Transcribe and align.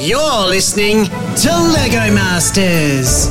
You're 0.00 0.46
listening 0.46 1.06
to 1.06 1.50
Lego 1.74 2.14
Masters 2.14 3.26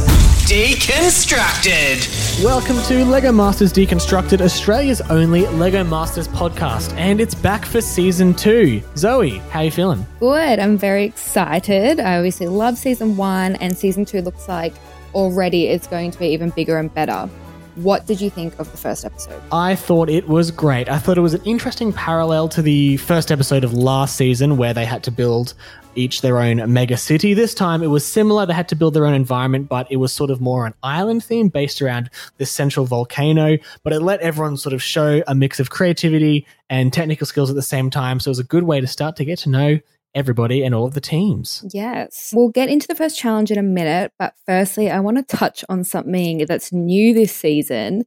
Deconstructed. 0.49 2.43
Welcome 2.43 2.81
to 2.83 3.05
LEGO 3.05 3.31
Masters 3.31 3.71
Deconstructed, 3.71 4.41
Australia's 4.41 4.99
only 5.09 5.47
LEGO 5.47 5.85
Masters 5.85 6.27
podcast, 6.27 6.93
and 6.97 7.21
it's 7.21 7.33
back 7.33 7.63
for 7.63 7.79
season 7.79 8.33
two. 8.33 8.81
Zoe, 8.97 9.37
how 9.49 9.59
are 9.59 9.63
you 9.63 9.71
feeling? 9.71 10.05
Good. 10.19 10.59
I'm 10.59 10.77
very 10.77 11.05
excited. 11.05 12.01
I 12.01 12.17
obviously 12.17 12.47
love 12.47 12.77
season 12.77 13.15
one, 13.15 13.55
and 13.55 13.77
season 13.77 14.03
two 14.03 14.21
looks 14.21 14.49
like 14.49 14.73
already 15.15 15.67
it's 15.67 15.87
going 15.87 16.11
to 16.11 16.19
be 16.19 16.27
even 16.27 16.49
bigger 16.49 16.77
and 16.77 16.93
better. 16.93 17.29
What 17.75 18.07
did 18.07 18.19
you 18.19 18.29
think 18.31 18.57
of 18.59 18.69
the 18.71 18.77
first 18.77 19.05
episode? 19.05 19.39
I 19.51 19.75
thought 19.75 20.09
it 20.09 20.27
was 20.27 20.49
great. 20.49 20.89
I 20.89 20.97
thought 20.97 21.17
it 21.17 21.21
was 21.21 21.35
an 21.35 21.43
interesting 21.45 21.93
parallel 21.93 22.49
to 22.49 22.63
the 22.63 22.97
first 22.97 23.31
episode 23.31 23.63
of 23.63 23.71
last 23.71 24.15
season 24.15 24.57
where 24.57 24.73
they 24.73 24.83
had 24.83 25.03
to 25.03 25.11
build 25.11 25.53
each 25.97 26.21
their 26.21 26.39
own 26.39 26.71
mega 26.71 26.97
city. 26.97 27.33
This 27.33 27.53
time 27.53 27.83
it 27.83 27.87
was 27.87 28.05
similar. 28.05 28.45
They 28.45 28.53
had 28.53 28.69
to 28.69 28.75
build 28.75 28.93
their 28.93 29.05
own 29.05 29.13
environment, 29.13 29.67
but 29.67 29.87
it 29.91 29.97
was 29.97 30.13
sort 30.13 30.29
of 30.29 30.39
more 30.39 30.65
an 30.65 30.73
island 30.83 31.23
theme 31.23 31.49
based 31.49 31.81
around 31.81 32.09
this 32.37 32.51
central 32.51 32.85
volcano. 32.85 33.57
But 33.83 33.93
it 33.93 34.01
let 34.01 34.21
everyone 34.21 34.57
sort 34.57 34.73
of 34.73 34.81
show 34.81 35.23
a 35.27 35.35
mix 35.35 35.59
of 35.59 35.69
creativity 35.69 36.45
and 36.69 36.93
technical 36.93 37.27
skills 37.27 37.49
at 37.49 37.55
the 37.55 37.61
same 37.61 37.89
time. 37.89 38.19
So 38.19 38.29
it 38.29 38.31
was 38.31 38.39
a 38.39 38.43
good 38.43 38.63
way 38.63 38.79
to 38.79 38.87
start 38.87 39.15
to 39.17 39.25
get 39.25 39.39
to 39.39 39.49
know 39.49 39.79
everybody 40.15 40.63
and 40.63 40.73
all 40.73 40.85
of 40.85 40.93
the 40.93 41.01
teams. 41.01 41.63
Yes. 41.73 42.33
We'll 42.35 42.49
get 42.49 42.69
into 42.69 42.87
the 42.87 42.95
first 42.95 43.17
challenge 43.17 43.51
in 43.51 43.57
a 43.57 43.63
minute, 43.63 44.13
but 44.17 44.33
firstly, 44.45 44.89
I 44.89 44.99
want 44.99 45.17
to 45.17 45.37
touch 45.37 45.63
on 45.69 45.83
something 45.83 46.45
that's 46.47 46.73
new 46.73 47.13
this 47.13 47.35
season. 47.35 48.03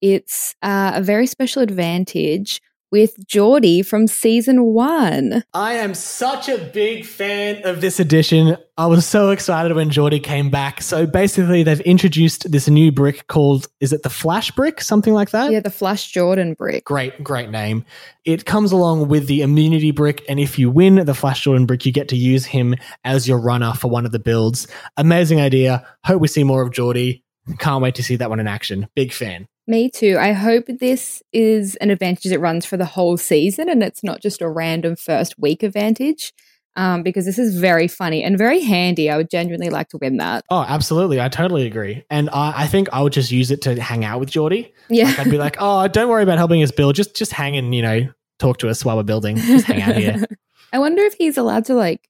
It's 0.00 0.54
uh, 0.62 0.92
a 0.94 1.02
very 1.02 1.26
special 1.26 1.62
advantage 1.62 2.60
with 2.90 3.26
Geordie 3.26 3.82
from 3.82 4.06
season 4.06 4.64
one. 4.64 5.42
I 5.54 5.74
am 5.74 5.94
such 5.94 6.48
a 6.48 6.58
big 6.58 7.04
fan 7.04 7.62
of 7.64 7.80
this 7.80 8.00
edition. 8.00 8.56
I 8.76 8.86
was 8.86 9.04
so 9.04 9.30
excited 9.30 9.74
when 9.74 9.90
Geordie 9.90 10.20
came 10.20 10.50
back. 10.50 10.82
So 10.82 11.06
basically, 11.06 11.62
they've 11.62 11.80
introduced 11.80 12.50
this 12.50 12.68
new 12.68 12.92
brick 12.92 13.26
called, 13.26 13.66
is 13.80 13.92
it 13.92 14.02
the 14.02 14.10
Flash 14.10 14.50
brick? 14.52 14.80
Something 14.80 15.14
like 15.14 15.30
that? 15.30 15.50
Yeah, 15.50 15.60
the 15.60 15.70
Flash 15.70 16.10
Geordie 16.10 16.54
brick. 16.54 16.84
Great, 16.84 17.22
great 17.22 17.50
name. 17.50 17.84
It 18.24 18.44
comes 18.44 18.72
along 18.72 19.08
with 19.08 19.26
the 19.26 19.42
immunity 19.42 19.90
brick. 19.90 20.24
And 20.28 20.38
if 20.38 20.58
you 20.58 20.70
win 20.70 21.04
the 21.04 21.14
Flash 21.14 21.42
Geordie 21.42 21.64
brick, 21.64 21.84
you 21.86 21.92
get 21.92 22.08
to 22.08 22.16
use 22.16 22.46
him 22.46 22.74
as 23.04 23.26
your 23.26 23.38
runner 23.38 23.72
for 23.72 23.88
one 23.88 24.06
of 24.06 24.12
the 24.12 24.18
builds. 24.18 24.68
Amazing 24.96 25.40
idea. 25.40 25.86
Hope 26.04 26.20
we 26.20 26.28
see 26.28 26.44
more 26.44 26.62
of 26.62 26.70
Geordie. 26.70 27.24
Can't 27.58 27.82
wait 27.82 27.94
to 27.96 28.02
see 28.02 28.16
that 28.16 28.28
one 28.28 28.40
in 28.40 28.46
action. 28.46 28.88
Big 28.94 29.12
fan. 29.12 29.48
Me 29.68 29.90
too. 29.90 30.16
I 30.18 30.32
hope 30.32 30.64
this 30.66 31.22
is 31.30 31.76
an 31.76 31.90
advantage 31.90 32.30
that 32.30 32.40
runs 32.40 32.64
for 32.64 32.78
the 32.78 32.86
whole 32.86 33.18
season 33.18 33.68
and 33.68 33.82
it's 33.82 34.02
not 34.02 34.22
just 34.22 34.40
a 34.40 34.48
random 34.48 34.96
first 34.96 35.38
week 35.38 35.62
advantage. 35.62 36.32
Um, 36.74 37.02
because 37.02 37.24
this 37.24 37.40
is 37.40 37.58
very 37.58 37.88
funny 37.88 38.22
and 38.22 38.38
very 38.38 38.60
handy. 38.60 39.10
I 39.10 39.16
would 39.16 39.30
genuinely 39.30 39.68
like 39.68 39.88
to 39.88 39.98
win 39.98 40.18
that. 40.18 40.44
Oh, 40.48 40.64
absolutely. 40.66 41.20
I 41.20 41.28
totally 41.28 41.66
agree. 41.66 42.04
And 42.08 42.30
I, 42.30 42.62
I 42.62 42.66
think 42.68 42.88
I 42.92 43.02
would 43.02 43.12
just 43.12 43.32
use 43.32 43.50
it 43.50 43.62
to 43.62 43.80
hang 43.80 44.04
out 44.04 44.20
with 44.20 44.30
Geordie. 44.30 44.72
Yeah. 44.88 45.06
Like 45.06 45.18
I'd 45.18 45.30
be 45.30 45.38
like, 45.38 45.56
oh, 45.58 45.88
don't 45.88 46.08
worry 46.08 46.22
about 46.22 46.38
helping 46.38 46.62
us 46.62 46.70
build. 46.70 46.94
Just 46.94 47.16
just 47.16 47.32
hang 47.32 47.56
and, 47.56 47.74
you 47.74 47.82
know, 47.82 48.08
talk 48.38 48.58
to 48.58 48.68
us 48.68 48.84
while 48.84 48.96
we're 48.96 49.02
building. 49.02 49.36
Just 49.36 49.66
hang 49.66 49.82
out 49.82 49.96
here. 49.96 50.24
I 50.72 50.78
wonder 50.78 51.02
if 51.02 51.14
he's 51.14 51.36
allowed 51.36 51.64
to 51.64 51.74
like 51.74 52.08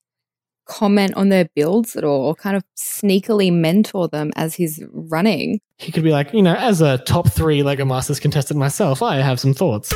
comment 0.68 1.14
on 1.14 1.30
their 1.30 1.48
builds 1.56 1.96
at 1.96 2.04
all, 2.04 2.26
or 2.26 2.34
kind 2.34 2.56
of 2.56 2.62
sneakily 2.76 3.52
mentor 3.52 4.06
them 4.08 4.30
as 4.36 4.54
he's 4.54 4.82
running. 4.92 5.60
He 5.78 5.90
could 5.90 6.04
be 6.04 6.10
like, 6.10 6.32
you 6.32 6.42
know, 6.42 6.54
as 6.54 6.80
a 6.80 6.98
top 6.98 7.28
three 7.30 7.62
Lego 7.62 7.84
Masters 7.84 8.20
contestant 8.20 8.58
myself, 8.60 9.02
I 9.02 9.16
have 9.16 9.40
some 9.40 9.54
thoughts. 9.54 9.92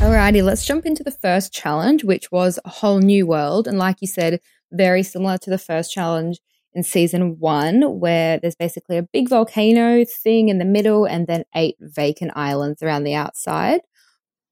Alrighty, 0.00 0.42
let's 0.42 0.66
jump 0.66 0.84
into 0.84 1.02
the 1.02 1.10
first 1.10 1.52
challenge, 1.52 2.04
which 2.04 2.30
was 2.30 2.58
a 2.64 2.68
whole 2.68 2.98
new 2.98 3.26
world. 3.26 3.66
And 3.66 3.78
like 3.78 3.96
you 4.02 4.06
said, 4.06 4.40
very 4.70 5.02
similar 5.02 5.38
to 5.38 5.50
the 5.50 5.56
first 5.56 5.92
challenge 5.92 6.40
in 6.74 6.82
season 6.82 7.38
one, 7.38 8.00
where 8.00 8.38
there's 8.38 8.56
basically 8.56 8.98
a 8.98 9.02
big 9.02 9.28
volcano 9.28 10.04
thing 10.04 10.48
in 10.48 10.58
the 10.58 10.64
middle 10.64 11.06
and 11.06 11.26
then 11.26 11.44
eight 11.54 11.76
vacant 11.80 12.32
islands 12.34 12.82
around 12.82 13.04
the 13.04 13.14
outside. 13.14 13.80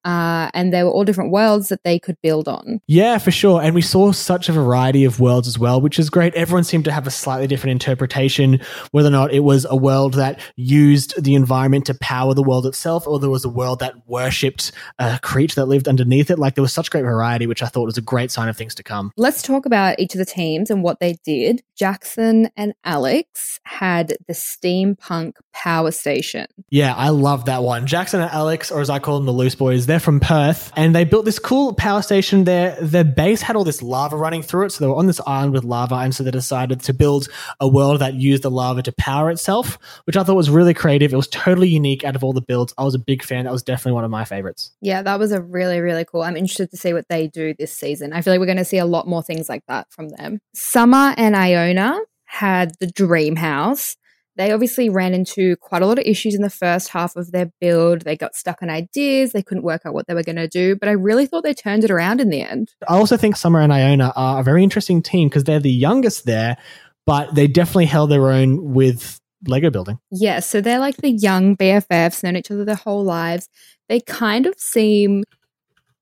Uh, 0.05 0.51
and 0.55 0.73
there 0.73 0.85
were 0.85 0.91
all 0.91 1.05
different 1.05 1.31
worlds 1.31 1.69
that 1.69 1.85
they 1.85 1.99
could 1.99 2.17
build 2.23 2.49
on. 2.49 2.81
Yeah, 2.87 3.19
for 3.19 3.31
sure. 3.31 3.63
And 3.63 3.75
we 3.75 3.83
saw 3.83 4.13
such 4.13 4.49
a 4.49 4.53
variety 4.53 5.05
of 5.05 5.21
worlds 5.21 5.49
as 5.49 5.59
well, 5.59 5.81
which 5.81 5.99
is 5.99 6.11
great. 6.11 6.35
Everyone 6.35 6.65
seemed 6.65 6.85
to 6.87 6.93
have 6.93 7.07
a 7.07 7.11
slightly 7.11 7.47
different 7.47 7.73
interpretation, 7.73 8.61
whether 8.91 9.09
or 9.09 9.13
not 9.13 9.33
it 9.33 9.41
was 9.41 9.67
a 9.69 9.77
world 9.77 10.15
that 10.15 10.41
used 10.57 11.23
the 11.23 11.35
environment 11.35 11.87
to 11.87 11.95
power 11.95 12.35
the 12.35 12.43
world 12.43 12.67
itself, 12.67 13.07
or 13.07 13.19
there 13.19 13.31
was 13.31 13.45
a 13.45 13.49
world 13.49 13.79
that 13.81 13.95
worshipped 14.07 14.73
a 14.99 15.19
creature 15.23 15.57
that 15.57 15.67
lived 15.67 15.89
underneath 15.89 16.31
it. 16.31 16.39
Like 16.39 16.55
there 16.55 16.63
was 16.63 16.73
such 16.73 16.91
great 16.91 17.03
variety, 17.03 17.47
which 17.47 17.63
I 17.63 17.67
thought 17.67 17.85
was 17.85 17.99
a 17.99 18.03
great 18.03 18.31
sign 18.31 18.49
of 18.49 18.57
things 18.57 18.75
to 18.77 18.83
come. 18.83 19.13
Let's 19.17 19.43
talk 19.43 19.67
about 19.67 19.99
each 20.01 20.15
of 20.15 20.19
the 20.19 20.25
teams 20.25 20.71
and 20.71 20.83
what 20.83 21.01
they 21.01 21.17
did. 21.25 21.63
Jackson 21.77 22.51
and 22.57 22.75
Alex 22.85 23.61
had 23.65 24.17
the 24.27 24.33
steampunk 24.33 25.35
power 25.53 25.91
station. 25.91 26.47
Yeah, 26.71 26.95
I 26.95 27.11
love 27.11 27.47
that 27.47 27.63
one. 27.63 27.87
Jackson 27.87 28.21
and 28.21 28.31
Alex, 28.31 28.71
or 28.71 28.81
as 28.81 28.91
I 28.91 28.99
call 28.99 29.17
them, 29.17 29.27
the 29.27 29.33
Loose 29.33 29.55
Boys, 29.55 29.87
they're 29.93 30.01
from 30.01 30.21
Perth, 30.21 30.73
and 30.75 30.95
they 30.95 31.05
built 31.05 31.27
this 31.27 31.39
cool 31.39 31.75
power 31.75 32.01
station. 32.01 32.45
Their 32.45 32.75
their 32.81 33.05
base 33.05 33.43
had 33.43 33.57
all 33.57 33.65
this 33.65 33.83
lava 33.83 34.17
running 34.17 34.41
through 34.41 34.65
it, 34.65 34.71
so 34.71 34.83
they 34.83 34.89
were 34.89 34.97
on 34.97 35.07
this 35.07 35.21
island 35.27 35.53
with 35.53 35.65
lava, 35.65 35.97
and 35.97 36.15
so 36.15 36.25
they 36.25 36.31
decided 36.31 36.81
to 36.81 36.95
build 36.95 37.29
a 37.61 37.69
world 37.69 38.01
that 38.01 38.15
used 38.15 38.43
the 38.43 38.51
lava 38.51 38.83
to 38.85 38.93
power 38.93 39.31
itself, 39.31 39.79
which 40.05 40.17
I 40.17 40.25
thought 40.25 40.35
was 40.35 40.49
really 40.49 40.73
creative. 40.73 41.13
It 41.13 41.17
was 41.17 41.29
totally 41.29 41.69
unique 41.69 42.05
out 42.05 42.17
of 42.17 42.25
all 42.25 42.33
the 42.33 42.41
builds. 42.41 42.73
I 42.79 42.85
was 42.85 42.95
a 42.95 42.99
big 42.99 43.23
fan. 43.23 43.45
That 43.45 43.53
was 43.53 43.63
definitely 43.63 43.93
one 43.93 44.05
of 44.05 44.11
my 44.11 44.25
favorites. 44.25 44.73
Yeah, 44.81 45.03
that 45.03 45.19
was 45.19 45.31
a 45.31 45.43
really, 45.43 45.81
really 45.81 46.07
cool. 46.07 46.23
I'm 46.23 46.39
interested 46.39 46.71
to 46.71 46.79
see 46.79 46.95
what 46.95 47.09
they 47.11 47.29
do 47.29 47.55
this 47.59 47.75
season. 47.75 48.15
I 48.15 48.23
feel 48.23 48.33
like 48.33 48.41
we're 48.41 48.47
going 48.47 48.57
to 48.57 48.65
see 48.65 48.79
a 48.79 48.87
lot 48.87 49.07
more 49.07 49.23
things 49.23 49.51
like 49.51 49.67
that 49.69 49.93
from 49.93 50.09
them. 50.09 50.41
Summer 50.55 51.13
and 51.19 51.37
Iona 51.37 52.01
had 52.25 52.73
the 52.81 52.87
dream 52.87 53.37
house. 53.37 53.97
They 54.37 54.51
obviously 54.51 54.89
ran 54.89 55.13
into 55.13 55.57
quite 55.57 55.83
a 55.83 55.87
lot 55.87 55.99
of 55.99 56.07
issues 56.07 56.35
in 56.35 56.43
the 56.43 56.51
first 56.51 56.89
half 56.89 57.17
of 57.17 57.33
their 57.33 57.53
build. 57.61 58.03
They 58.03 58.17
got 58.17 58.35
stuck 58.35 58.63
on 58.63 58.71
ideas. 58.71 59.33
They 59.33 59.43
couldn't 59.43 59.63
work 59.63 59.83
out 59.85 59.93
what 59.93 60.07
they 60.07 60.15
were 60.15 60.23
going 60.23 60.37
to 60.37 60.49
do, 60.49 60.75
but 60.75 60.89
I 60.89 60.93
really 60.93 61.27
thought 61.27 61.45
they 61.45 61.55
turned 61.55 61.85
it 61.85 61.91
around 61.91 62.21
in 62.21 62.31
the 62.31 62.43
end. 62.43 62.73
I 62.89 62.95
also 62.95 63.17
think 63.17 63.37
Summer 63.37 63.61
and 63.61 63.73
Iona 63.73 64.13
are 64.17 64.41
a 64.41 64.43
very 64.43 64.63
interesting 64.63 65.03
team 65.03 65.29
because 65.29 65.45
they're 65.45 65.61
the 65.61 65.71
youngest 65.71 66.25
there, 66.25 66.57
but 67.05 67.35
they 67.35 67.47
definitely 67.47 67.87
held 67.87 68.11
their 68.11 68.31
own 68.31 68.73
with 68.73 69.21
Lego 69.47 69.71
building. 69.71 69.99
Yeah, 70.11 70.41
so 70.41 70.61
they're 70.61 70.79
like 70.79 70.97
the 70.99 71.11
young 71.11 71.57
BFFs, 71.57 72.23
known 72.23 72.37
each 72.37 72.51
other 72.51 72.65
their 72.65 72.75
whole 72.75 73.05
lives. 73.05 73.49
They 73.89 74.01
kind 74.01 74.47
of 74.47 74.59
seem 74.59 75.25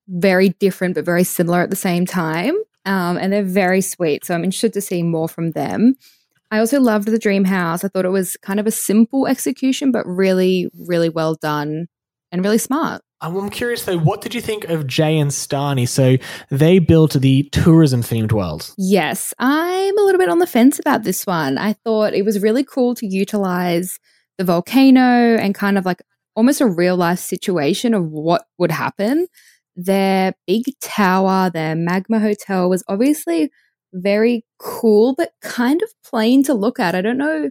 very 0.07 0.49
different 0.49 0.95
but 0.95 1.05
very 1.05 1.23
similar 1.23 1.61
at 1.61 1.69
the 1.69 1.75
same 1.75 2.05
time. 2.05 2.55
Um, 2.85 3.17
and 3.17 3.31
they're 3.31 3.43
very 3.43 3.81
sweet. 3.81 4.25
So 4.25 4.33
I'm 4.33 4.43
interested 4.43 4.73
to 4.73 4.81
see 4.81 5.03
more 5.03 5.29
from 5.29 5.51
them. 5.51 5.95
I 6.51 6.59
also 6.59 6.81
loved 6.81 7.07
the 7.07 7.17
dream 7.17 7.45
house. 7.45 7.83
I 7.83 7.87
thought 7.87 8.05
it 8.05 8.09
was 8.09 8.35
kind 8.37 8.59
of 8.59 8.67
a 8.67 8.71
simple 8.71 9.25
execution, 9.25 9.91
but 9.91 10.05
really, 10.05 10.69
really 10.77 11.09
well 11.09 11.35
done 11.35 11.87
and 12.31 12.43
really 12.43 12.57
smart. 12.57 13.01
Um, 13.21 13.37
I'm 13.37 13.49
curious 13.49 13.85
though, 13.85 13.99
what 13.99 14.21
did 14.21 14.33
you 14.33 14.41
think 14.41 14.65
of 14.65 14.87
Jay 14.87 15.17
and 15.17 15.31
Stani? 15.31 15.87
So 15.87 16.17
they 16.49 16.79
built 16.79 17.13
the 17.13 17.43
tourism 17.51 18.01
themed 18.01 18.31
world. 18.31 18.73
Yes, 18.77 19.33
I'm 19.39 19.97
a 19.97 20.01
little 20.01 20.19
bit 20.19 20.29
on 20.29 20.39
the 20.39 20.47
fence 20.47 20.79
about 20.79 21.03
this 21.03 21.25
one. 21.25 21.57
I 21.57 21.73
thought 21.73 22.13
it 22.13 22.25
was 22.25 22.41
really 22.41 22.63
cool 22.63 22.95
to 22.95 23.07
utilize 23.07 23.99
the 24.37 24.43
volcano 24.43 25.35
and 25.35 25.53
kind 25.53 25.77
of 25.77 25.85
like 25.85 26.01
almost 26.35 26.61
a 26.61 26.67
real 26.67 26.97
life 26.97 27.19
situation 27.19 27.93
of 27.93 28.09
what 28.09 28.45
would 28.57 28.71
happen. 28.71 29.27
Their 29.75 30.33
big 30.47 30.63
tower, 30.81 31.49
their 31.49 31.75
magma 31.75 32.19
hotel 32.19 32.69
was 32.69 32.83
obviously 32.87 33.51
very 33.93 34.45
cool, 34.59 35.15
but 35.15 35.33
kind 35.41 35.81
of 35.81 35.89
plain 36.03 36.43
to 36.43 36.53
look 36.53 36.79
at. 36.79 36.95
I 36.95 37.01
don't 37.01 37.17
know 37.17 37.49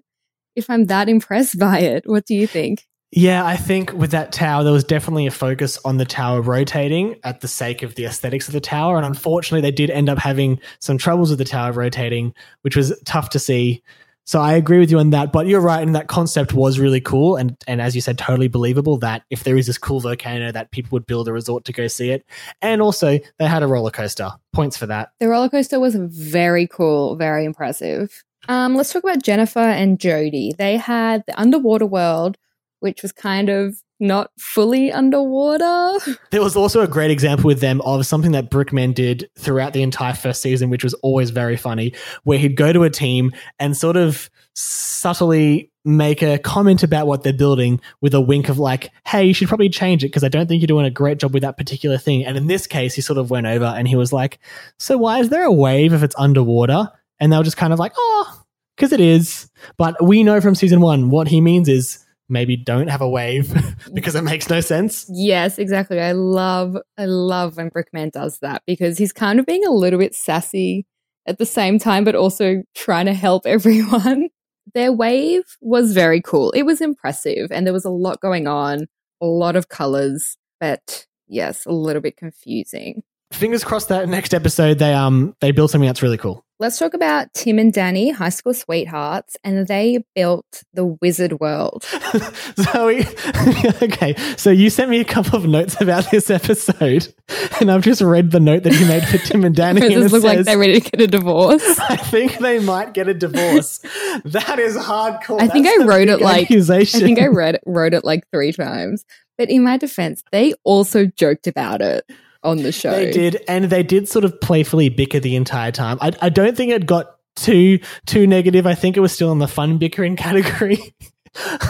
if 0.57 0.69
I'm 0.69 0.87
that 0.87 1.09
impressed 1.09 1.59
by 1.59 1.81
it. 1.81 2.05
What 2.07 2.27
do 2.27 2.35
you 2.35 2.47
think? 2.47 2.87
Yeah, 3.13 3.45
I 3.45 3.57
think 3.57 3.93
with 3.93 4.13
that 4.13 4.31
tower, 4.31 4.63
there 4.63 4.73
was 4.73 4.85
definitely 4.85 5.27
a 5.27 5.33
focus 5.33 5.79
on 5.85 5.97
the 5.97 6.05
tower 6.05 6.41
rotating 6.41 7.17
at 7.25 7.41
the 7.41 7.49
sake 7.49 7.83
of 7.83 7.97
the 7.97 8.05
aesthetics 8.05 8.47
of 8.47 8.55
the 8.55 8.61
tower. 8.61 8.97
And 8.97 9.05
unfortunately, 9.05 9.63
they 9.63 9.75
did 9.75 9.91
end 9.91 10.09
up 10.09 10.19
having 10.19 10.61
some 10.79 10.97
troubles 10.97 11.31
with 11.31 11.41
the 11.41 11.45
tower 11.45 11.73
rotating, 11.73 12.33
which 12.63 12.77
was 12.77 12.97
tough 13.05 13.31
to 13.31 13.41
see. 13.41 13.83
So 14.27 14.41
I 14.41 14.53
agree 14.55 14.79
with 14.79 14.91
you 14.91 14.99
on 14.99 15.11
that, 15.11 15.33
but 15.33 15.47
you're 15.47 15.61
right, 15.61 15.83
and 15.83 15.95
that 15.97 16.07
concept 16.07 16.53
was 16.53 16.79
really 16.79 17.01
cool, 17.01 17.37
and 17.37 17.57
and 17.67 17.81
as 17.81 17.95
you 17.95 18.01
said, 18.01 18.19
totally 18.19 18.49
believable 18.49 18.99
that 18.99 19.23
if 19.31 19.43
there 19.45 19.57
is 19.57 19.67
this 19.67 19.79
cool 19.79 20.01
volcano, 20.01 20.53
that 20.53 20.71
people 20.71 20.91
would 20.93 21.07
build 21.07 21.27
a 21.27 21.33
resort 21.33 21.65
to 21.65 21.73
go 21.73 21.89
see 21.89 22.11
it, 22.11 22.25
and 22.63 22.81
also 22.81 23.19
they 23.39 23.47
had 23.47 23.63
a 23.63 23.67
roller 23.67 23.91
coaster. 23.91 24.31
Points 24.53 24.77
for 24.77 24.87
that. 24.87 25.11
The 25.21 25.29
roller 25.29 25.49
coaster 25.49 25.81
was 25.81 25.95
very 25.97 26.67
cool, 26.67 27.17
very 27.17 27.45
impressive. 27.45 28.23
Um, 28.49 28.75
let's 28.75 28.93
talk 28.93 29.05
about 29.05 29.23
Jennifer 29.23 29.59
and 29.59 29.99
Jody. 29.99 30.55
They 30.57 30.77
had 30.77 31.25
the 31.27 31.39
underwater 31.41 31.87
world, 31.87 32.37
which 32.81 33.03
was 33.03 33.13
kind 33.13 33.49
of 33.49 33.83
not 34.00 34.31
fully 34.38 34.91
underwater. 34.91 35.99
There 36.31 36.43
was 36.43 36.56
also 36.56 36.81
a 36.81 36.88
great 36.88 37.11
example 37.11 37.47
with 37.47 37.61
them 37.61 37.81
of 37.82 38.06
something 38.06 38.32
that 38.32 38.50
Brickman 38.50 38.94
did 38.94 39.29
throughout 39.37 39.73
the 39.73 39.82
entire 39.82 40.14
first 40.14 40.43
season, 40.43 40.70
which 40.70 40.85
was 40.85 40.94
always 40.94 41.31
very 41.31 41.56
funny, 41.56 41.93
where 42.25 42.38
he'd 42.38 42.56
go 42.56 42.73
to 42.73 42.85
a 42.85 42.91
team 42.91 43.32
and 43.58 43.76
sort 43.76 43.97
of 43.97 44.31
subtly 44.55 45.70
make 45.85 46.23
a 46.23 46.38
comment 46.38 46.82
about 46.82 47.06
what 47.06 47.23
they're 47.23 47.32
building 47.32 47.81
with 48.00 48.14
a 48.14 48.20
wink 48.20 48.49
of 48.49 48.58
like, 48.58 48.91
hey, 49.06 49.25
you 49.25 49.35
should 49.35 49.49
probably 49.49 49.69
change 49.69 50.05
it 50.05 50.08
because 50.08 50.25
I 50.25 50.29
don't 50.29 50.47
think 50.47 50.61
you're 50.61 50.67
doing 50.67 50.87
a 50.87 50.91
great 50.91 51.19
job 51.19 51.32
with 51.32 51.43
that 51.43 51.56
particular 51.56 51.99
thing. 51.99 52.25
And 52.25 52.37
in 52.37 52.47
this 52.47 52.67
case, 52.67 52.94
he 52.94 53.00
sort 53.00 53.19
of 53.19 53.31
went 53.31 53.47
over 53.47 53.64
and 53.64 53.88
he 53.88 53.97
was 53.97 54.12
like, 54.12 54.38
so 54.79 54.99
why 54.99 55.19
is 55.19 55.31
there 55.31 55.44
a 55.44 55.52
wave 55.52 55.93
if 55.93 56.02
it's 56.02 56.17
underwater? 56.19 56.91
And 57.19 57.32
they 57.32 57.37
were 57.37 57.44
just 57.44 57.56
kind 57.56 57.73
of 57.73 57.79
like, 57.79 57.93
oh, 57.97 58.43
because 58.76 58.93
it 58.93 59.00
is. 59.00 59.50
But 59.76 60.02
we 60.02 60.23
know 60.23 60.41
from 60.41 60.55
season 60.55 60.81
one 60.81 61.11
what 61.11 61.29
he 61.29 61.41
means 61.41 61.69
is 61.69 62.05
maybe 62.31 62.56
don't 62.56 62.88
have 62.88 63.00
a 63.00 63.09
wave 63.09 63.53
because 63.94 64.15
it 64.15 64.23
makes 64.23 64.49
no 64.49 64.61
sense. 64.61 65.06
Yes, 65.09 65.59
exactly. 65.59 66.00
I 66.00 66.12
love 66.12 66.77
I 66.99 67.06
love 67.06 67.56
when 67.56 67.71
Brickman 67.71 68.12
does 68.12 68.38
that 68.41 68.62
because 68.67 68.99
he's 68.99 69.12
kind 69.12 69.38
of 69.38 69.47
being 69.47 69.65
a 69.67 69.71
little 69.71 69.99
bit 69.99 70.15
sassy 70.15 70.87
at 71.27 71.38
the 71.38 71.47
same 71.47 71.79
time, 71.79 72.05
but 72.05 72.15
also 72.15 72.62
trying 72.75 73.06
to 73.06 73.15
help 73.15 73.43
everyone. 73.47 74.29
Their 74.75 74.93
wave 74.93 75.43
was 75.61 75.93
very 75.93 76.21
cool. 76.21 76.53
It 76.53 76.62
was 76.62 76.81
impressive 76.81 77.50
and 77.50 77.67
there 77.67 77.73
was 77.73 77.85
a 77.85 77.91
lot 77.91 78.21
going 78.21 78.47
on, 78.47 78.87
a 79.21 79.26
lot 79.26 79.56
of 79.56 79.69
colors, 79.69 80.37
but 80.61 81.06
yes, 81.26 81.67
a 81.67 81.73
little 81.73 82.03
bit 82.03 82.17
confusing. 82.17 83.03
Fingers 83.33 83.65
crossed 83.65 83.88
that 83.88 84.09
next 84.09 84.35
episode 84.35 84.79
they 84.79 84.93
um 84.93 85.35
they 85.41 85.50
build 85.50 85.71
something 85.71 85.88
that's 85.88 86.03
really 86.03 86.19
cool. 86.19 86.44
Let's 86.61 86.79
talk 86.79 86.93
about 86.93 87.33
Tim 87.33 87.59
and 87.59 87.73
Danny, 87.73 88.11
high 88.11 88.29
school 88.29 88.53
sweethearts, 88.53 89.35
and 89.43 89.67
they 89.67 90.05
built 90.15 90.62
the 90.75 90.85
wizard 90.85 91.41
world. 91.41 91.85
so 92.55 92.89
we, 92.89 92.99
okay, 93.83 94.15
so 94.37 94.51
you 94.51 94.69
sent 94.69 94.91
me 94.91 95.01
a 95.01 95.05
couple 95.07 95.39
of 95.39 95.47
notes 95.47 95.81
about 95.81 96.11
this 96.11 96.29
episode, 96.29 97.15
and 97.61 97.73
I've 97.73 97.81
just 97.81 98.03
read 98.03 98.31
the 98.31 98.41
note 98.41 98.65
that 98.65 98.75
you 98.75 98.85
made 98.85 99.09
for 99.09 99.17
Tim 99.17 99.43
and 99.43 99.57
Danny. 99.57 99.81
And 99.81 99.91
it 99.91 100.12
like 100.23 100.41
they're 100.41 100.59
ready 100.59 100.79
to 100.79 100.91
get 100.91 101.01
a 101.01 101.07
divorce? 101.07 101.79
I 101.79 101.97
think 101.97 102.37
they 102.41 102.59
might 102.59 102.93
get 102.93 103.09
a 103.09 103.15
divorce. 103.15 103.79
that 104.27 104.59
is 104.59 104.77
hardcore. 104.77 105.41
I 105.41 105.49
think 105.49 105.65
That's 105.65 105.81
I 105.81 105.87
wrote 105.87 106.09
it 106.09 106.21
like 106.21 106.51
I 106.51 106.85
think 106.85 107.21
I 107.21 107.29
read 107.29 107.59
wrote 107.65 107.95
it 107.95 108.05
like 108.05 108.29
three 108.31 108.53
times. 108.53 109.07
But 109.39 109.49
in 109.49 109.65
my 109.65 109.79
defense, 109.79 110.23
they 110.31 110.53
also 110.65 111.07
joked 111.07 111.47
about 111.47 111.81
it 111.81 112.05
on 112.43 112.59
the 112.59 112.73
show. 112.73 112.91
They 112.91 113.11
did, 113.11 113.43
and 113.49 113.67
they 113.67 113.83
did 113.83 114.09
sort 114.09 114.25
of 114.25 114.41
playfully 114.41 114.89
bicker 114.89 115.21
the 115.21 115.37
entire 115.37 115.73
time. 115.73 115.99
I, 116.01 116.13
I 116.23 116.29
don't 116.29 116.57
think 116.57 116.73
it 116.73 116.87
got 116.87 117.17
too 117.37 117.79
too 118.07 118.27
negative. 118.27 118.67
I 118.67 118.75
think 118.75 118.97
it 118.97 119.01
was 119.01 119.13
still 119.13 119.33
in 119.33 119.39
the 119.39 119.49
fun 119.49 119.79
bickering 119.79 120.17
category. 120.17 120.95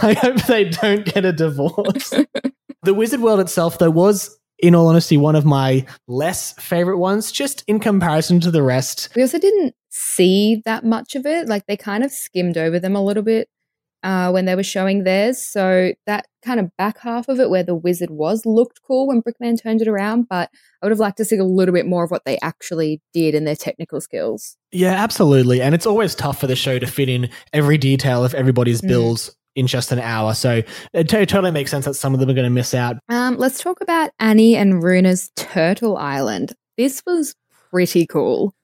I 0.02 0.14
hope 0.14 0.42
they 0.44 0.64
don't 0.64 1.04
get 1.04 1.24
a 1.24 1.32
divorce. 1.32 2.14
the 2.82 2.94
Wizard 2.94 3.20
World 3.20 3.40
itself, 3.40 3.78
though, 3.78 3.90
was, 3.90 4.38
in 4.58 4.74
all 4.74 4.88
honesty, 4.88 5.16
one 5.18 5.36
of 5.36 5.44
my 5.44 5.84
less 6.08 6.52
favorite 6.54 6.98
ones, 6.98 7.30
just 7.30 7.62
in 7.66 7.78
comparison 7.78 8.40
to 8.40 8.50
the 8.50 8.62
rest. 8.62 9.10
We 9.14 9.22
also 9.22 9.38
didn't 9.38 9.74
see 9.90 10.62
that 10.64 10.84
much 10.84 11.14
of 11.14 11.26
it. 11.26 11.48
Like 11.48 11.66
they 11.66 11.76
kind 11.76 12.04
of 12.04 12.10
skimmed 12.10 12.56
over 12.56 12.78
them 12.78 12.96
a 12.96 13.04
little 13.04 13.22
bit 13.22 13.48
uh, 14.02 14.30
when 14.30 14.44
they 14.46 14.54
were 14.54 14.62
showing 14.62 15.04
theirs. 15.04 15.38
So 15.44 15.92
that 16.06 16.26
kind 16.42 16.58
of 16.60 16.74
back 16.78 16.98
half 16.98 17.28
of 17.28 17.38
it, 17.40 17.50
where 17.50 17.62
the 17.62 17.74
wizard 17.74 18.10
was, 18.10 18.46
looked 18.46 18.80
cool 18.86 19.08
when 19.08 19.22
Brickman 19.22 19.60
turned 19.62 19.82
it 19.82 19.88
around. 19.88 20.26
But 20.28 20.50
I 20.82 20.86
would 20.86 20.92
have 20.92 20.98
liked 20.98 21.18
to 21.18 21.24
see 21.24 21.36
a 21.36 21.44
little 21.44 21.74
bit 21.74 21.86
more 21.86 22.04
of 22.04 22.10
what 22.10 22.24
they 22.24 22.38
actually 22.42 23.00
did 23.12 23.34
and 23.34 23.46
their 23.46 23.56
technical 23.56 24.00
skills. 24.00 24.56
Yeah, 24.72 24.92
absolutely. 24.92 25.60
And 25.60 25.74
it's 25.74 25.86
always 25.86 26.14
tough 26.14 26.40
for 26.40 26.46
the 26.46 26.56
show 26.56 26.78
to 26.78 26.86
fit 26.86 27.08
in 27.08 27.28
every 27.52 27.76
detail 27.78 28.24
of 28.24 28.34
everybody's 28.34 28.80
Mm. 28.80 28.88
builds 28.88 29.36
in 29.56 29.66
just 29.66 29.90
an 29.92 29.98
hour. 29.98 30.32
So 30.32 30.62
it 30.92 31.08
to- 31.08 31.26
totally 31.26 31.50
makes 31.50 31.70
sense 31.72 31.84
that 31.84 31.94
some 31.94 32.14
of 32.14 32.20
them 32.20 32.30
are 32.30 32.34
going 32.34 32.44
to 32.44 32.50
miss 32.50 32.72
out. 32.72 32.96
Um, 33.08 33.36
let's 33.36 33.60
talk 33.60 33.80
about 33.80 34.10
Annie 34.20 34.54
and 34.56 34.82
Runa's 34.82 35.30
Turtle 35.36 35.96
Island. 35.96 36.52
This 36.78 37.02
was 37.04 37.34
pretty 37.70 38.06
cool. 38.06 38.54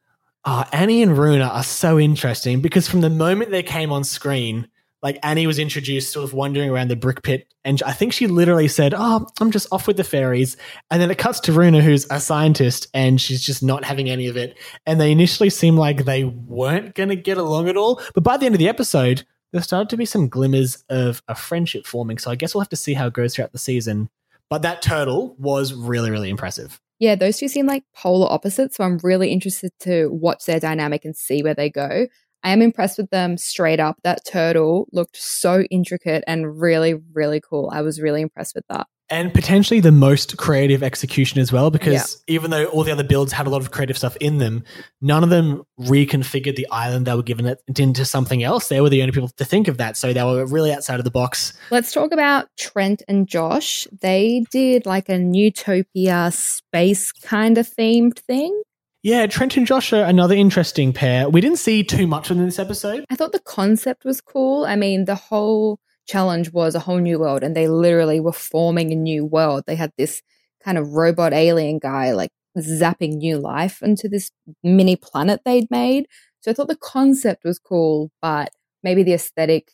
Uh, 0.44 0.64
Annie 0.72 1.02
and 1.02 1.18
Runa 1.18 1.44
are 1.44 1.64
so 1.64 1.98
interesting 1.98 2.60
because 2.60 2.88
from 2.88 3.00
the 3.00 3.10
moment 3.10 3.50
they 3.50 3.64
came 3.64 3.90
on 3.90 4.04
screen, 4.04 4.68
like 5.06 5.20
Annie 5.22 5.46
was 5.46 5.60
introduced 5.60 6.12
sort 6.12 6.24
of 6.24 6.32
wandering 6.32 6.68
around 6.68 6.88
the 6.88 6.96
brick 6.96 7.22
pit, 7.22 7.46
and 7.64 7.80
I 7.84 7.92
think 7.92 8.12
she 8.12 8.26
literally 8.26 8.66
said, 8.66 8.92
Oh, 8.92 9.24
I'm 9.40 9.52
just 9.52 9.68
off 9.70 9.86
with 9.86 9.96
the 9.96 10.02
fairies. 10.02 10.56
And 10.90 11.00
then 11.00 11.12
it 11.12 11.18
cuts 11.18 11.38
to 11.40 11.52
Runa, 11.52 11.80
who's 11.80 12.08
a 12.10 12.18
scientist, 12.18 12.88
and 12.92 13.20
she's 13.20 13.40
just 13.40 13.62
not 13.62 13.84
having 13.84 14.10
any 14.10 14.26
of 14.26 14.36
it. 14.36 14.58
And 14.84 15.00
they 15.00 15.12
initially 15.12 15.48
seem 15.48 15.76
like 15.76 16.06
they 16.06 16.24
weren't 16.24 16.96
going 16.96 17.10
to 17.10 17.14
get 17.14 17.38
along 17.38 17.68
at 17.68 17.76
all. 17.76 18.02
But 18.14 18.24
by 18.24 18.36
the 18.36 18.46
end 18.46 18.56
of 18.56 18.58
the 18.58 18.68
episode, 18.68 19.24
there 19.52 19.62
started 19.62 19.90
to 19.90 19.96
be 19.96 20.06
some 20.06 20.28
glimmers 20.28 20.82
of 20.88 21.22
a 21.28 21.36
friendship 21.36 21.86
forming. 21.86 22.18
So 22.18 22.32
I 22.32 22.34
guess 22.34 22.52
we'll 22.52 22.62
have 22.62 22.68
to 22.70 22.76
see 22.76 22.94
how 22.94 23.06
it 23.06 23.12
goes 23.12 23.36
throughout 23.36 23.52
the 23.52 23.58
season. 23.58 24.10
But 24.50 24.62
that 24.62 24.82
turtle 24.82 25.36
was 25.38 25.72
really, 25.72 26.10
really 26.10 26.30
impressive. 26.30 26.80
Yeah, 26.98 27.14
those 27.14 27.38
two 27.38 27.46
seem 27.46 27.66
like 27.66 27.84
polar 27.94 28.28
opposites. 28.28 28.76
So 28.76 28.82
I'm 28.82 28.98
really 29.04 29.30
interested 29.30 29.70
to 29.80 30.08
watch 30.08 30.46
their 30.46 30.58
dynamic 30.58 31.04
and 31.04 31.14
see 31.14 31.44
where 31.44 31.54
they 31.54 31.70
go. 31.70 32.08
I 32.42 32.50
am 32.50 32.62
impressed 32.62 32.98
with 32.98 33.10
them 33.10 33.36
straight 33.36 33.80
up. 33.80 33.96
That 34.04 34.24
turtle 34.24 34.86
looked 34.92 35.16
so 35.16 35.62
intricate 35.70 36.22
and 36.26 36.60
really, 36.60 36.94
really 37.12 37.40
cool. 37.40 37.70
I 37.72 37.82
was 37.82 38.00
really 38.00 38.22
impressed 38.22 38.54
with 38.54 38.64
that. 38.68 38.86
and 39.08 39.32
potentially 39.32 39.78
the 39.78 39.92
most 39.92 40.36
creative 40.36 40.82
execution 40.82 41.40
as 41.40 41.52
well 41.52 41.70
because 41.70 42.20
even 42.26 42.50
though 42.50 42.64
all 42.66 42.82
the 42.82 42.90
other 42.90 43.04
builds 43.04 43.32
had 43.32 43.46
a 43.46 43.50
lot 43.50 43.60
of 43.62 43.70
creative 43.70 43.96
stuff 43.96 44.16
in 44.16 44.38
them 44.38 44.64
none 45.00 45.22
of 45.22 45.30
them 45.30 45.62
reconfigured 45.80 46.56
the 46.56 46.66
island 46.72 47.06
they 47.06 47.14
were 47.14 47.22
given 47.22 47.46
it 47.46 47.62
into 47.78 48.04
something 48.04 48.42
else 48.42 48.66
they 48.66 48.80
were 48.80 48.90
the 48.90 49.00
only 49.02 49.12
people 49.12 49.28
to 49.28 49.44
think 49.44 49.68
of 49.68 49.78
that 49.78 49.96
so 49.96 50.12
they 50.12 50.24
were 50.24 50.44
really 50.44 50.72
outside 50.72 50.98
of 50.98 51.04
the 51.04 51.10
box 51.12 51.52
Let's 51.70 51.92
talk 51.92 52.10
about 52.10 52.48
Trent 52.58 53.02
and 53.06 53.28
Josh. 53.28 53.86
They 54.00 54.44
did 54.50 54.86
like 54.86 55.08
a 55.08 55.12
Newtopia 55.12 56.32
space 56.32 57.12
kind 57.12 57.58
of 57.58 57.68
themed 57.68 58.18
thing. 58.18 58.60
Yeah 59.06 59.24
trent 59.26 59.56
and 59.56 59.66
josh 59.66 59.92
are 59.92 60.02
another 60.04 60.34
interesting 60.34 60.92
pair 60.92 61.28
we 61.28 61.40
didn't 61.40 61.58
see 61.58 61.84
too 61.84 62.06
much 62.08 62.28
in 62.30 62.44
this 62.44 62.58
episode 62.58 63.04
I 63.08 63.14
thought 63.14 63.30
the 63.32 63.38
concept 63.38 64.04
was 64.04 64.20
cool. 64.20 64.64
I 64.66 64.74
mean, 64.76 65.04
the 65.04 65.14
whole 65.14 65.78
challenge 66.06 66.52
was 66.52 66.74
a 66.74 66.80
whole 66.80 66.98
new 66.98 67.18
world, 67.18 67.42
and 67.42 67.54
they 67.56 67.68
literally 67.68 68.20
were 68.20 68.32
forming 68.32 68.92
a 68.92 68.96
new 68.96 69.24
world. 69.24 69.64
They 69.66 69.76
had 69.76 69.92
this 69.96 70.22
kind 70.62 70.76
of 70.76 70.92
robot 70.92 71.32
alien 71.32 71.78
guy 71.78 72.12
like 72.12 72.30
zapping 72.58 73.14
new 73.18 73.38
life 73.38 73.82
into 73.82 74.08
this 74.08 74.30
mini 74.62 74.96
planet 74.96 75.40
they'd 75.44 75.70
made. 75.70 76.06
So 76.40 76.50
I 76.50 76.54
thought 76.54 76.68
the 76.68 76.76
concept 76.76 77.44
was 77.44 77.58
cool, 77.58 78.10
but 78.20 78.50
maybe 78.82 79.02
the 79.02 79.14
aesthetic 79.14 79.70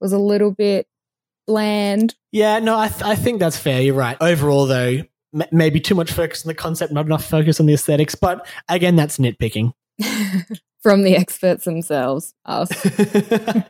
was 0.00 0.12
a 0.12 0.18
little 0.18 0.52
bit 0.52 0.86
bland. 1.46 2.14
yeah 2.30 2.60
no 2.60 2.78
i, 2.78 2.86
th- 2.86 3.02
I 3.02 3.16
think 3.16 3.40
that's 3.40 3.56
fair 3.58 3.80
you're 3.80 3.94
right 3.94 4.16
overall 4.20 4.66
though 4.66 5.02
m- 5.34 5.48
maybe 5.52 5.80
too 5.80 5.94
much 5.94 6.12
focus 6.12 6.44
on 6.44 6.48
the 6.48 6.54
concept 6.54 6.92
not 6.92 7.06
enough 7.06 7.24
focus 7.24 7.60
on 7.60 7.66
the 7.66 7.74
aesthetics 7.74 8.14
but 8.14 8.46
again 8.68 8.96
that's 8.96 9.18
nitpicking 9.18 9.72
From 10.82 11.02
the 11.02 11.16
experts 11.16 11.64
themselves, 11.64 12.34
us. 12.44 12.70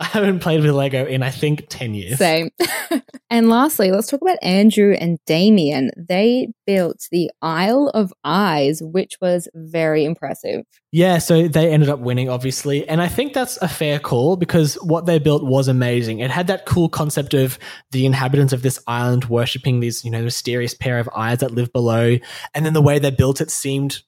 i 0.00 0.04
haven't 0.04 0.40
played 0.40 0.60
with 0.60 0.72
lego 0.72 1.06
in 1.06 1.22
i 1.22 1.30
think 1.30 1.64
10 1.68 1.94
years 1.94 2.18
Same. 2.18 2.50
and 3.30 3.48
lastly, 3.48 3.90
let's 3.90 4.08
talk 4.08 4.20
about 4.20 4.38
Andrew 4.42 4.94
and 4.98 5.18
Damien. 5.26 5.90
They 5.96 6.48
built 6.66 7.08
the 7.10 7.30
Isle 7.40 7.88
of 7.94 8.12
Eyes, 8.24 8.82
which 8.82 9.18
was 9.20 9.48
very 9.54 10.04
impressive. 10.04 10.64
Yeah, 10.90 11.18
so 11.18 11.48
they 11.48 11.70
ended 11.70 11.88
up 11.88 12.00
winning, 12.00 12.28
obviously. 12.28 12.86
And 12.88 13.00
I 13.00 13.08
think 13.08 13.32
that's 13.32 13.56
a 13.62 13.68
fair 13.68 13.98
call 13.98 14.36
because 14.36 14.74
what 14.82 15.06
they 15.06 15.18
built 15.18 15.44
was 15.44 15.68
amazing. 15.68 16.20
It 16.20 16.30
had 16.30 16.46
that 16.48 16.66
cool 16.66 16.88
concept 16.88 17.34
of 17.34 17.58
the 17.90 18.06
inhabitants 18.06 18.52
of 18.52 18.62
this 18.62 18.78
island 18.86 19.26
worshipping 19.26 19.80
these, 19.80 20.04
you 20.04 20.10
know, 20.10 20.22
mysterious 20.22 20.74
pair 20.74 20.98
of 20.98 21.08
eyes 21.14 21.38
that 21.38 21.52
live 21.52 21.72
below. 21.72 22.18
And 22.54 22.66
then 22.66 22.72
the 22.72 22.82
way 22.82 22.98
they 22.98 23.10
built 23.10 23.40
it 23.40 23.50
seemed, 23.50 24.02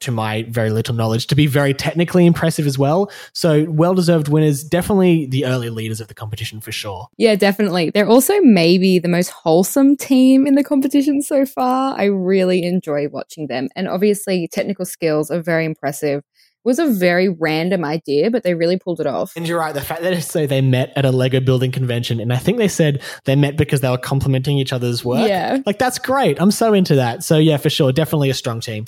to 0.00 0.10
my 0.10 0.44
very 0.44 0.70
little 0.70 0.94
knowledge, 0.94 1.26
to 1.28 1.34
be 1.34 1.46
very 1.46 1.74
technically 1.74 2.26
impressive 2.26 2.66
as 2.66 2.78
well. 2.78 3.10
So 3.32 3.64
well 3.68 3.94
deserved 3.94 4.28
winners, 4.28 4.64
definitely 4.64 5.26
the 5.26 5.46
early 5.46 5.70
leaders 5.70 6.00
of 6.00 6.08
the 6.08 6.14
competition 6.14 6.60
for 6.60 6.72
sure. 6.72 7.08
Yeah, 7.16 7.34
definitely. 7.34 7.90
They're 7.90 8.08
also 8.08 8.40
maybe 8.40 8.98
the 8.98 9.08
most 9.08 9.30
wholesome 9.30 9.96
team 9.96 10.46
in 10.46 10.54
the 10.54 10.64
competition 10.64 11.22
so 11.22 11.46
far. 11.46 11.98
I 11.98 12.04
really 12.04 12.64
enjoy 12.64 13.08
watching 13.08 13.46
them. 13.46 13.68
And 13.76 13.88
obviously, 13.88 14.48
technical 14.48 14.84
skills 14.84 15.30
are 15.30 15.42
very 15.42 15.64
impressive. 15.64 16.22
Was 16.62 16.78
a 16.78 16.86
very 16.86 17.30
random 17.30 17.86
idea, 17.86 18.30
but 18.30 18.42
they 18.42 18.52
really 18.52 18.78
pulled 18.78 19.00
it 19.00 19.06
off. 19.06 19.32
And 19.34 19.48
you're 19.48 19.58
right, 19.58 19.72
the 19.72 19.80
fact 19.80 20.02
that 20.02 20.10
they 20.10 20.20
say 20.20 20.44
they 20.44 20.60
met 20.60 20.92
at 20.94 21.06
a 21.06 21.10
Lego 21.10 21.40
building 21.40 21.72
convention, 21.72 22.20
and 22.20 22.34
I 22.34 22.36
think 22.36 22.58
they 22.58 22.68
said 22.68 23.00
they 23.24 23.34
met 23.34 23.56
because 23.56 23.80
they 23.80 23.88
were 23.88 23.96
complimenting 23.96 24.58
each 24.58 24.70
other's 24.70 25.02
work. 25.02 25.26
Yeah. 25.26 25.60
Like, 25.64 25.78
that's 25.78 25.98
great. 25.98 26.38
I'm 26.38 26.50
so 26.50 26.74
into 26.74 26.96
that. 26.96 27.24
So, 27.24 27.38
yeah, 27.38 27.56
for 27.56 27.70
sure. 27.70 27.92
Definitely 27.92 28.28
a 28.28 28.34
strong 28.34 28.60
team. 28.60 28.84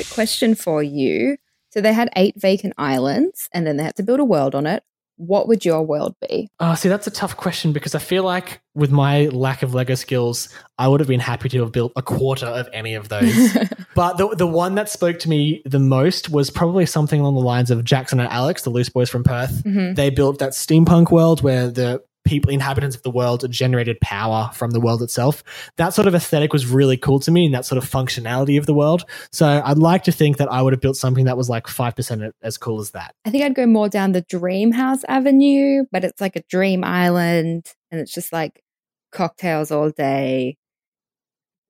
Quick 0.00 0.14
question 0.14 0.54
for 0.54 0.82
you. 0.82 1.36
So 1.72 1.80
they 1.80 1.92
had 1.92 2.08
eight 2.16 2.34
vacant 2.40 2.74
islands 2.78 3.48
and 3.52 3.66
then 3.66 3.76
they 3.76 3.84
had 3.84 3.96
to 3.96 4.02
build 4.02 4.18
a 4.20 4.24
world 4.24 4.54
on 4.54 4.66
it. 4.66 4.82
What 5.18 5.48
would 5.48 5.66
your 5.66 5.82
world 5.82 6.16
be? 6.26 6.48
Oh, 6.60 6.74
see, 6.74 6.88
that's 6.88 7.06
a 7.06 7.10
tough 7.10 7.36
question 7.36 7.74
because 7.74 7.94
I 7.94 7.98
feel 7.98 8.22
like 8.24 8.62
with 8.74 8.90
my 8.90 9.26
lack 9.26 9.62
of 9.62 9.74
Lego 9.74 9.94
skills, 9.94 10.48
I 10.78 10.88
would 10.88 10.98
have 11.00 11.08
been 11.08 11.20
happy 11.20 11.50
to 11.50 11.60
have 11.60 11.72
built 11.72 11.92
a 11.94 12.00
quarter 12.00 12.46
of 12.46 12.70
any 12.72 12.94
of 12.94 13.10
those. 13.10 13.52
but 13.94 14.16
the 14.16 14.34
the 14.34 14.46
one 14.46 14.76
that 14.76 14.88
spoke 14.88 15.18
to 15.18 15.28
me 15.28 15.60
the 15.66 15.78
most 15.78 16.30
was 16.30 16.48
probably 16.48 16.86
something 16.86 17.20
along 17.20 17.34
the 17.34 17.40
lines 17.42 17.70
of 17.70 17.84
Jackson 17.84 18.18
and 18.18 18.30
Alex, 18.30 18.62
the 18.62 18.70
loose 18.70 18.88
boys 18.88 19.10
from 19.10 19.22
Perth. 19.22 19.62
Mhm. 19.64 19.94
They 19.94 20.08
built 20.08 20.38
that 20.38 20.52
steampunk 20.52 21.10
world 21.10 21.42
where 21.42 21.68
the 21.68 22.02
people, 22.30 22.50
inhabitants 22.50 22.96
of 22.96 23.02
the 23.02 23.10
world, 23.10 23.44
generated 23.50 24.00
power 24.00 24.50
from 24.54 24.70
the 24.70 24.80
world 24.80 25.02
itself. 25.02 25.42
That 25.76 25.92
sort 25.92 26.06
of 26.06 26.14
aesthetic 26.14 26.52
was 26.52 26.64
really 26.64 26.96
cool 26.96 27.18
to 27.20 27.30
me, 27.30 27.44
and 27.44 27.54
that 27.54 27.66
sort 27.66 27.76
of 27.76 27.90
functionality 27.90 28.56
of 28.56 28.66
the 28.66 28.72
world. 28.72 29.04
So 29.32 29.60
I'd 29.64 29.78
like 29.78 30.04
to 30.04 30.12
think 30.12 30.36
that 30.38 30.50
I 30.50 30.62
would 30.62 30.72
have 30.72 30.80
built 30.80 30.96
something 30.96 31.24
that 31.24 31.36
was 31.36 31.50
like 31.50 31.66
five 31.66 31.96
percent 31.96 32.22
as 32.42 32.56
cool 32.56 32.80
as 32.80 32.92
that. 32.92 33.14
I 33.26 33.30
think 33.30 33.44
I'd 33.44 33.54
go 33.54 33.66
more 33.66 33.88
down 33.88 34.12
the 34.12 34.22
Dream 34.22 34.70
House 34.70 35.02
Avenue, 35.08 35.84
but 35.90 36.04
it's 36.04 36.20
like 36.20 36.36
a 36.36 36.42
dream 36.48 36.84
island 36.84 37.66
and 37.90 38.00
it's 38.00 38.14
just 38.14 38.32
like 38.32 38.62
cocktails 39.10 39.72
all 39.72 39.90
day 39.90 40.56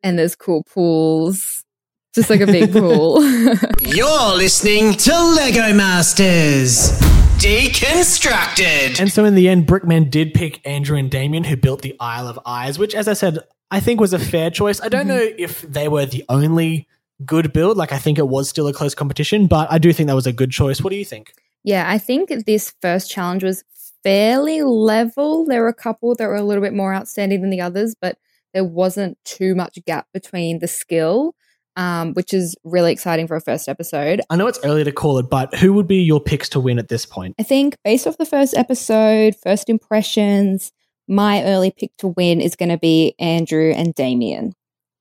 and 0.02 0.18
there's 0.18 0.36
cool 0.36 0.62
pools. 0.64 1.64
Just 2.12 2.28
like 2.28 2.40
a 2.40 2.46
big 2.46 2.72
pool. 2.72 3.22
You're 3.80 4.36
listening 4.36 4.94
to 4.94 5.12
Lego 5.12 5.72
Masters 5.72 7.09
Deconstructed. 7.40 9.00
And 9.00 9.10
so 9.10 9.24
in 9.24 9.34
the 9.34 9.48
end, 9.48 9.66
Brickman 9.66 10.10
did 10.10 10.34
pick 10.34 10.66
Andrew 10.66 10.96
and 10.96 11.10
Damien, 11.10 11.44
who 11.44 11.56
built 11.56 11.82
the 11.82 11.96
Isle 11.98 12.28
of 12.28 12.38
Eyes, 12.46 12.78
which, 12.78 12.94
as 12.94 13.08
I 13.08 13.14
said, 13.14 13.38
I 13.70 13.80
think 13.80 14.00
was 14.00 14.12
a 14.12 14.18
fair 14.18 14.50
choice. 14.50 14.80
I 14.80 14.88
don't 14.88 15.06
mm-hmm. 15.06 15.08
know 15.08 15.34
if 15.38 15.62
they 15.62 15.88
were 15.88 16.06
the 16.06 16.24
only 16.28 16.86
good 17.24 17.52
build. 17.52 17.76
Like, 17.76 17.92
I 17.92 17.98
think 17.98 18.18
it 18.18 18.28
was 18.28 18.48
still 18.48 18.68
a 18.68 18.72
close 18.72 18.94
competition, 18.94 19.46
but 19.46 19.70
I 19.72 19.78
do 19.78 19.92
think 19.92 20.08
that 20.08 20.14
was 20.14 20.26
a 20.26 20.32
good 20.32 20.50
choice. 20.50 20.82
What 20.82 20.90
do 20.90 20.96
you 20.96 21.04
think? 21.04 21.32
yeah, 21.62 21.88
I 21.88 21.98
think 21.98 22.30
this 22.46 22.72
first 22.80 23.10
challenge 23.10 23.44
was 23.44 23.64
fairly 24.02 24.62
level. 24.62 25.44
There 25.44 25.62
were 25.62 25.68
a 25.68 25.74
couple 25.74 26.14
that 26.14 26.26
were 26.26 26.36
a 26.36 26.42
little 26.42 26.62
bit 26.62 26.72
more 26.72 26.94
outstanding 26.94 27.42
than 27.42 27.50
the 27.50 27.60
others, 27.60 27.94
but 28.00 28.18
there 28.54 28.64
wasn't 28.64 29.18
too 29.24 29.54
much 29.54 29.78
gap 29.86 30.06
between 30.12 30.58
the 30.58 30.68
skill, 30.68 31.34
um, 31.80 32.12
which 32.12 32.34
is 32.34 32.54
really 32.62 32.92
exciting 32.92 33.26
for 33.26 33.36
a 33.36 33.40
first 33.40 33.66
episode. 33.66 34.20
I 34.28 34.36
know 34.36 34.46
it's 34.46 34.58
early 34.62 34.84
to 34.84 34.92
call 34.92 35.16
it, 35.16 35.30
but 35.30 35.54
who 35.54 35.72
would 35.72 35.86
be 35.86 36.02
your 36.02 36.20
picks 36.20 36.50
to 36.50 36.60
win 36.60 36.78
at 36.78 36.88
this 36.88 37.06
point? 37.06 37.36
I 37.38 37.42
think 37.42 37.74
based 37.82 38.06
off 38.06 38.18
the 38.18 38.26
first 38.26 38.54
episode, 38.54 39.34
first 39.42 39.70
impressions, 39.70 40.72
my 41.08 41.42
early 41.42 41.70
pick 41.70 41.96
to 41.98 42.08
win 42.08 42.42
is 42.42 42.54
going 42.54 42.68
to 42.68 42.76
be 42.76 43.14
Andrew 43.18 43.72
and 43.74 43.94
Damien. 43.94 44.52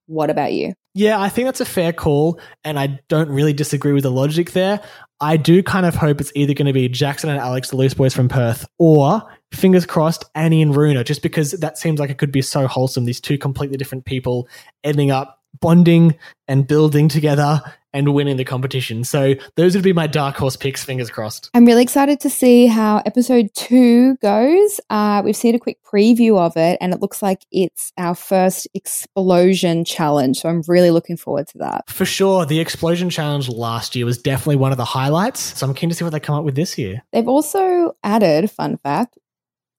What 0.05 0.29
about 0.29 0.53
you? 0.53 0.73
Yeah, 0.93 1.19
I 1.19 1.27
think 1.27 1.47
that's 1.47 1.59
a 1.59 1.65
fair 1.65 1.91
call, 1.91 2.39
and 2.63 2.79
I 2.79 2.99
don't 3.09 3.29
really 3.29 3.53
disagree 3.53 3.91
with 3.91 4.03
the 4.03 4.11
logic 4.11 4.53
there. 4.53 4.79
I 5.19 5.35
do 5.35 5.61
kind 5.61 5.85
of 5.85 5.95
hope 5.95 6.21
it's 6.21 6.31
either 6.33 6.53
going 6.53 6.65
to 6.67 6.73
be 6.73 6.87
Jackson 6.87 7.29
and 7.29 7.39
Alex, 7.39 7.71
the 7.71 7.75
loose 7.75 7.93
boys 7.93 8.13
from 8.13 8.29
Perth, 8.29 8.65
or 8.79 9.21
fingers 9.51 9.85
crossed, 9.85 10.23
Annie 10.33 10.61
and 10.61 10.75
Runa, 10.75 11.03
just 11.03 11.21
because 11.23 11.51
that 11.51 11.77
seems 11.77 11.99
like 11.99 12.09
it 12.09 12.17
could 12.17 12.31
be 12.31 12.41
so 12.41 12.67
wholesome. 12.67 13.03
These 13.03 13.19
two 13.19 13.37
completely 13.37 13.77
different 13.77 14.05
people 14.05 14.47
ending 14.83 15.11
up 15.11 15.38
bonding 15.59 16.15
and 16.47 16.67
building 16.67 17.07
together 17.09 17.61
and 17.91 18.13
winning 18.13 18.37
the 18.37 18.45
competition. 18.45 19.03
So 19.03 19.33
those 19.55 19.73
would 19.73 19.83
be 19.83 19.93
my 19.93 20.05
dark 20.05 20.35
horse 20.35 20.55
picks, 20.55 20.83
fingers 20.83 21.09
crossed. 21.09 21.49
I'm 21.55 21.65
really 21.65 21.81
excited 21.81 22.19
to 22.19 22.29
see 22.29 22.67
how 22.67 23.01
episode 23.05 23.49
two 23.55 24.15
goes. 24.17 24.79
Uh, 24.91 25.23
we've 25.25 25.35
seen 25.35 25.55
a 25.55 25.59
quick 25.59 25.79
preview 25.83 26.37
of 26.37 26.55
it, 26.55 26.77
and 26.81 26.93
it 26.93 27.01
looks 27.01 27.23
like 27.23 27.41
it's 27.51 27.91
our 27.97 28.13
first 28.13 28.67
explosion 28.75 29.85
challenge. 29.85 30.39
So 30.39 30.49
I'm 30.49 30.61
really 30.67 30.91
looking 30.91 31.17
forward 31.17 31.47
to 31.47 31.57
that. 31.59 31.89
For 31.89 32.05
sure, 32.05 32.45
the 32.45 32.59
explosion 32.59 33.09
challenge 33.09 33.49
last 33.49 33.95
year 33.95 34.05
was 34.05 34.19
definitely 34.19 34.57
one 34.57 34.71
of 34.71 34.77
the 34.77 34.85
highlights. 34.85 35.57
So 35.57 35.65
I'm 35.65 35.73
keen 35.73 35.89
to 35.89 35.95
see 35.95 36.03
what 36.03 36.11
they 36.11 36.19
come 36.19 36.35
up 36.35 36.43
with 36.43 36.55
this 36.55 36.77
year. 36.77 37.01
They've 37.11 37.27
also 37.27 37.95
added, 38.03 38.51
fun 38.51 38.77
fact, 38.77 39.17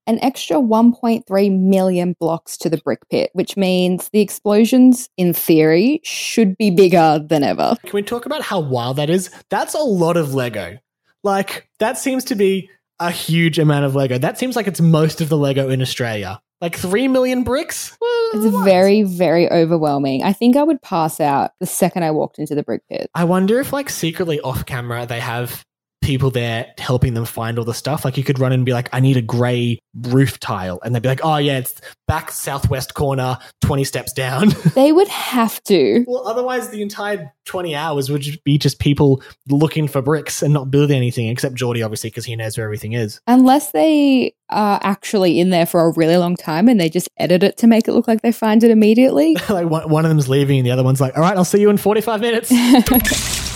an 0.07 0.19
extra 0.23 0.57
1.3 0.57 1.61
million 1.61 2.17
blocks 2.19 2.57
to 2.59 2.71
the 2.71 2.79
brick 2.79 3.09
pit, 3.11 3.31
which 3.33 3.57
means 3.57 4.09
the 4.11 4.21
explosions, 4.21 5.09
in 5.17 5.33
theory, 5.33 6.01
should 6.05 6.57
be 6.57 6.71
bigger 6.71 7.21
than 7.25 7.45
ever. 7.45 7.77
Can 7.83 7.93
we 7.93 8.03
talk 8.03 8.27
about 8.27 8.43
how 8.43 8.61
wild 8.61 8.97
that 8.97 9.11
is? 9.11 9.31
That's 9.51 9.75
a 9.75 9.79
lot 9.79 10.17
of 10.17 10.35
Lego. 10.35 10.79
Like, 11.23 11.69
that 11.79 11.99
seems 11.99 12.25
to 12.25 12.35
be 12.35 12.71
a 12.99 13.11
huge 13.11 13.59
amount 13.59 13.85
of 13.85 13.95
Lego. 13.95 14.19
That 14.19 14.39
seems 14.39 14.57
like 14.57 14.67
it's 14.67 14.81
most 14.81 15.21
of 15.21 15.29
the 15.29 15.37
Lego 15.37 15.69
in 15.69 15.83
Australia. 15.83 16.41
Like 16.61 16.77
3 16.77 17.09
million 17.09 17.43
bricks? 17.43 17.97
It's 18.35 18.55
what? 18.55 18.65
very, 18.65 19.03
very 19.03 19.51
overwhelming. 19.51 20.23
I 20.23 20.35
think 20.35 20.57
I 20.57 20.63
would 20.63 20.83
pass 20.83 21.19
out 21.19 21.53
the 21.59 21.67
second 21.67 22.05
I 22.05 22.11
walked 22.11 22.39
into 22.39 22.55
the 22.55 22.63
brick 22.63 22.83
pit. 22.89 23.11
I 23.15 23.25
wonder 23.25 23.61
if, 23.61 23.73
like, 23.73 23.89
secretly 23.89 24.41
off 24.41 24.67
camera, 24.67 25.07
they 25.07 25.21
have 25.21 25.65
people 26.11 26.33
there 26.33 26.75
helping 26.77 27.15
them 27.15 27.25
find 27.25 27.57
all 27.57 27.65
the 27.65 27.73
stuff. 27.73 28.05
Like, 28.05 28.17
you 28.17 28.25
could 28.25 28.41
run 28.41 28.51
and 28.51 28.67
be 28.67 28.73
like, 28.73 28.89
I 28.93 28.99
need 28.99 29.17
a 29.17 29.23
grey 29.23 29.79
roof 29.95 30.41
tile. 30.41 30.81
And 30.83 30.93
they'd 30.93 31.03
be 31.03 31.09
like, 31.09 31.21
oh, 31.23 31.37
yeah, 31.37 31.59
it's 31.59 31.81
back 32.09 32.33
southwest 32.33 32.95
corner, 32.95 33.39
20 33.61 33.85
steps 33.85 34.13
down. 34.13 34.49
They 34.75 34.93
would 34.93 35.09
have 35.09 35.63
to. 35.65 36.05
well, 36.07 36.27
otherwise, 36.27 36.71
the 36.71 36.81
entire 36.81 37.33
20 37.45 37.75
hours 37.75 38.09
would 38.11 38.25
be 38.45 38.57
just 38.57 38.79
people 38.79 39.23
looking 39.49 39.89
for 39.89 40.01
bricks 40.01 40.43
and 40.43 40.55
not 40.55 40.71
building 40.71 40.97
anything, 40.97 41.29
except 41.29 41.55
Geordie, 41.55 41.83
obviously, 41.83 42.09
because 42.09 42.25
he 42.25 42.35
knows 42.37 42.57
where 42.57 42.65
everything 42.65 42.93
is. 42.93 43.21
Unless 43.27 43.73
they 43.73 44.35
are 44.49 44.81
actually 44.83 45.39
in 45.39 45.51
there 45.51 45.67
for 45.67 45.81
a 45.81 45.93
really 45.93 46.17
long 46.17 46.37
time 46.37 46.69
and 46.69 46.81
they 46.81 46.89
just 46.89 47.09
edit 47.19 47.43
it 47.43 47.57
to 47.59 47.67
make 47.67 47.89
it 47.89 47.93
look 47.93 48.09
like 48.09 48.23
they 48.23 48.33
find 48.33 48.65
it 48.65 48.71
immediately. 48.71 49.37
like 49.49 49.69
one, 49.69 49.89
one 49.89 50.05
of 50.05 50.09
them's 50.09 50.29
leaving 50.29 50.59
and 50.59 50.67
the 50.67 50.71
other 50.71 50.85
one's 50.85 51.01
like, 51.01 51.17
all 51.17 51.23
right, 51.23 51.37
I'll 51.37 51.45
see 51.45 51.61
you 51.61 51.71
in 51.71 51.77
45 51.77 52.21
minutes. 52.21 52.51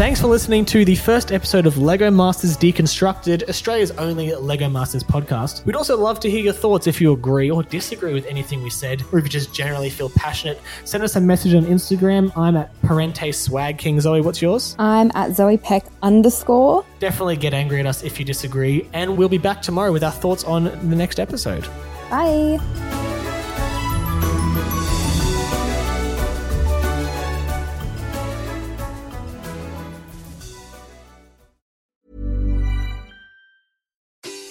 Thanks 0.00 0.18
for 0.18 0.28
listening 0.28 0.64
to 0.64 0.82
the 0.86 0.94
first 0.94 1.30
episode 1.30 1.66
of 1.66 1.76
Lego 1.76 2.10
Masters 2.10 2.56
Deconstructed, 2.56 3.46
Australia's 3.50 3.90
only 3.90 4.34
Lego 4.34 4.66
Masters 4.66 5.02
podcast. 5.02 5.62
We'd 5.66 5.76
also 5.76 5.94
love 5.94 6.18
to 6.20 6.30
hear 6.30 6.40
your 6.40 6.54
thoughts 6.54 6.86
if 6.86 7.02
you 7.02 7.12
agree 7.12 7.50
or 7.50 7.62
disagree 7.62 8.14
with 8.14 8.24
anything 8.24 8.62
we 8.62 8.70
said, 8.70 9.02
or 9.12 9.18
if 9.18 9.26
you 9.26 9.28
just 9.28 9.52
generally 9.52 9.90
feel 9.90 10.08
passionate. 10.08 10.58
Send 10.86 11.04
us 11.04 11.16
a 11.16 11.20
message 11.20 11.52
on 11.52 11.66
Instagram. 11.66 12.34
I'm 12.34 12.56
at 12.56 12.72
Parente 12.80 13.30
Swag 13.34 13.76
King. 13.76 14.00
Zoe, 14.00 14.22
what's 14.22 14.40
yours? 14.40 14.74
I'm 14.78 15.12
at 15.14 15.36
Zoe 15.36 15.58
Peck 15.58 15.84
underscore. 16.02 16.82
Definitely 16.98 17.36
get 17.36 17.52
angry 17.52 17.80
at 17.80 17.86
us 17.86 18.02
if 18.02 18.18
you 18.18 18.24
disagree, 18.24 18.88
and 18.94 19.18
we'll 19.18 19.28
be 19.28 19.36
back 19.36 19.60
tomorrow 19.60 19.92
with 19.92 20.02
our 20.02 20.10
thoughts 20.10 20.44
on 20.44 20.64
the 20.88 20.96
next 20.96 21.20
episode. 21.20 21.68
Bye. 22.08 22.99